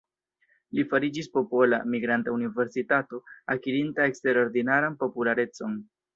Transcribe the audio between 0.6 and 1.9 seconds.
Li fariĝis popola